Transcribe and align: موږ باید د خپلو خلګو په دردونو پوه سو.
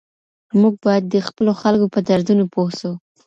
موږ 0.59 0.73
باید 0.85 1.03
د 1.07 1.15
خپلو 1.27 1.51
خلګو 1.61 1.87
په 1.93 1.99
دردونو 2.09 2.43
پوه 2.53 2.71
سو. 2.79 2.91